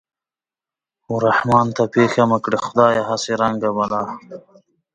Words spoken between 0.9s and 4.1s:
و رحمان ته پېښه مه کړې خدايه هسې رنگ بلا